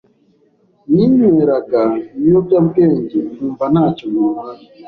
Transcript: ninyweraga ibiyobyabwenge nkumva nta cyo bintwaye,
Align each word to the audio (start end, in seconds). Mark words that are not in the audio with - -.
ninyweraga 0.93 1.81
ibiyobyabwenge 2.17 3.17
nkumva 3.31 3.65
nta 3.73 3.85
cyo 3.95 4.05
bintwaye, 4.11 4.65